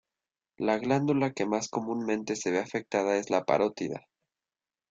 [0.57, 4.07] La glándula que más comúnmente se ve afectada es la parótida.